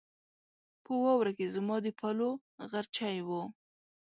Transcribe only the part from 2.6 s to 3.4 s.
غرچی و